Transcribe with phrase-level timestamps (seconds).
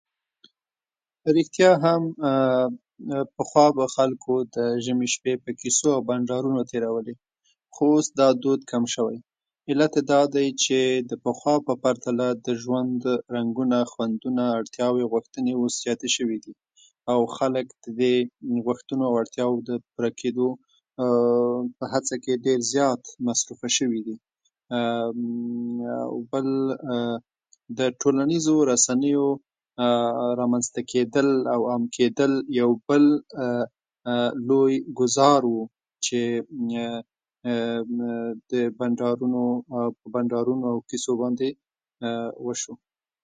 [1.37, 2.01] ریښتیا هم
[3.35, 7.15] پخوا به خلکو د ژمي شپې په کیسو او بنډارونو تېرولې،
[7.73, 9.17] خو اوس دا دود کم شوی.
[9.71, 10.77] علت یې دا ده چې
[11.09, 12.99] د پخوا په پرتله د ژوند
[13.35, 16.53] رنګونه، خوندونه، اړتیاوې، غوښتنې اوس زیاتې شوي دي،
[17.11, 18.15] او خلک د دې
[18.65, 20.47] غوښتنو او اړتیاوو د پوره کېدو
[21.93, 24.15] هڅې کې ډېر زیات مصروفه شوي دي.
[26.03, 26.47] او بل
[27.79, 29.25] د ټولنیزو رسنیو
[30.41, 33.03] رامنځته کېدل او عام کېدل یو بل
[34.49, 35.57] لوی ګوزار و،
[36.05, 36.19] چې
[38.51, 39.43] د بنډارونو،
[40.13, 41.49] بنډارونو او کیسو باندې
[42.45, 42.73] وشو.